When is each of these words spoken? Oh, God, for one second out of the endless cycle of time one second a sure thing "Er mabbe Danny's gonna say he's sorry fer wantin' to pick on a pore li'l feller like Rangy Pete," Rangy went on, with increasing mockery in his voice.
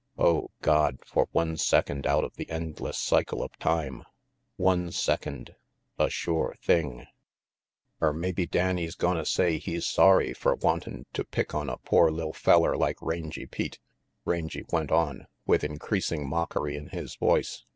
Oh, 0.17 0.49
God, 0.63 0.97
for 1.05 1.27
one 1.31 1.57
second 1.57 2.07
out 2.07 2.23
of 2.23 2.33
the 2.35 2.49
endless 2.49 2.97
cycle 2.97 3.43
of 3.43 3.55
time 3.59 4.03
one 4.55 4.91
second 4.91 5.53
a 5.99 6.09
sure 6.09 6.55
thing 6.63 7.05
"Er 8.01 8.11
mabbe 8.11 8.49
Danny's 8.49 8.95
gonna 8.95 9.27
say 9.27 9.59
he's 9.59 9.85
sorry 9.85 10.33
fer 10.33 10.55
wantin' 10.55 11.05
to 11.13 11.23
pick 11.23 11.53
on 11.53 11.69
a 11.69 11.77
pore 11.77 12.11
li'l 12.11 12.33
feller 12.33 12.75
like 12.75 12.97
Rangy 12.99 13.45
Pete," 13.45 13.77
Rangy 14.25 14.63
went 14.71 14.91
on, 14.91 15.27
with 15.45 15.63
increasing 15.63 16.27
mockery 16.27 16.75
in 16.75 16.87
his 16.87 17.13
voice. 17.17 17.65